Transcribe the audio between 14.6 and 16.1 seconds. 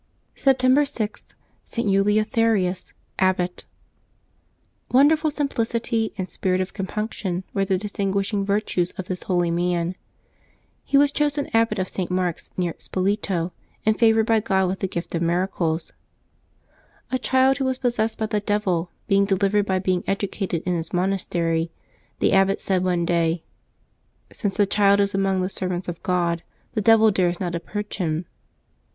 with the gift of miracles.